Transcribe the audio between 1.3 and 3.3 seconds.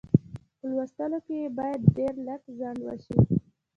یې باید ډېر لږ ځنډ وشي.